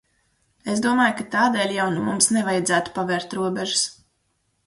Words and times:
Es 0.71 0.79
domāju, 0.85 1.13
ka 1.19 1.25
tādēļ 1.35 1.75
jau 1.75 1.85
nu 1.97 2.07
mums 2.07 2.31
nevajadzētu 2.37 2.95
pavērt 2.97 3.39
robežas. 3.41 3.87